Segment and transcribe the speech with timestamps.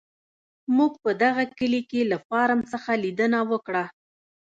[0.77, 3.83] موږ په دغه کلي کې له فارم څخه لیدنه وکړه.